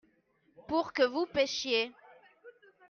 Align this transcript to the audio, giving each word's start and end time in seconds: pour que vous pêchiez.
pour 0.67 0.93
que 0.93 1.03
vous 1.03 1.27
pêchiez. 1.27 1.91